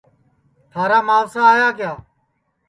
[0.71, 1.91] تھارا ماوسا آئیا کیا